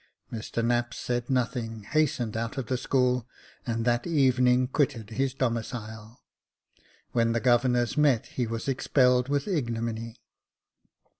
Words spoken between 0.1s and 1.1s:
Mr Knapps